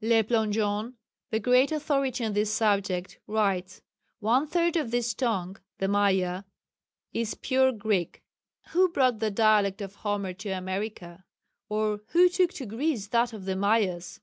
[0.00, 0.94] Le Plongeon,
[1.30, 3.82] the great authority on this subject, writes:
[4.20, 6.44] "One third of this tongue (the Maya)
[7.12, 8.22] is pure Greek.
[8.68, 11.24] Who brought the dialect of Homer to America?
[11.68, 14.20] or who took to Greece that of the Mayas?